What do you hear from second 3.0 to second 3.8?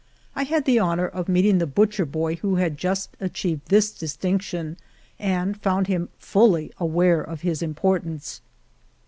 achieved